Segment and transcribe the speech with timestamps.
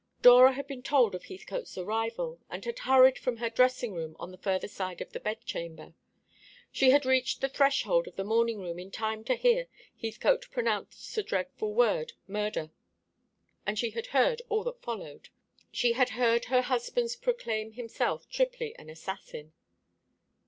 [0.23, 4.31] Dora had been told of Heathcote's arrival, and had hurried from her dressing room on
[4.31, 5.93] the further side of the bedchamber.
[6.71, 9.67] She had reached the threshold of the morning room in time to hear
[10.01, 12.71] Heathcote pronounce the dreadful word "Murder,"
[13.63, 15.29] and she had heard all that followed.
[15.71, 19.53] She had heard her husband's proclaim himself triply an assassin.